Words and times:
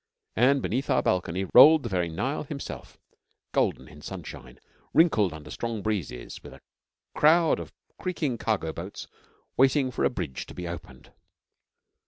And 0.35 0.63
beneath 0.63 0.89
our 0.89 1.03
balcony 1.03 1.45
rolled 1.53 1.85
very 1.85 2.09
Nile 2.09 2.41
Himself, 2.41 2.97
golden 3.51 3.87
in 3.87 4.01
sunshine, 4.01 4.59
wrinkled 4.95 5.31
under 5.31 5.51
strong 5.51 5.83
breezes, 5.83 6.41
with 6.41 6.55
a 6.55 6.61
crowd 7.13 7.59
of 7.59 7.71
creaking 7.99 8.39
cargo 8.39 8.73
boats 8.73 9.05
waiting 9.57 9.91
for 9.91 10.03
a 10.03 10.09
bridge 10.09 10.47
to 10.47 10.55
be 10.55 10.67
opened. 10.67 11.11